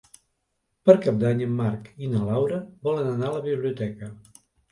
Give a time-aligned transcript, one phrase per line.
[0.89, 2.59] Per Cap d'Any en Marc i na Laura
[2.89, 4.13] volen anar a la biblioteca.